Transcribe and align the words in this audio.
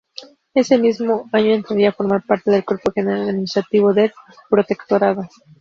Ese 0.55 0.79
mismo 0.79 1.29
año 1.31 1.51
entraría 1.53 1.89
a 1.89 1.93
formar 1.93 2.25
parte 2.25 2.49
del 2.49 2.65
Cuerpo 2.65 2.91
General 2.91 3.21
Administrativo 3.29 3.93
del 3.93 4.11
Protectorado. 4.49 5.29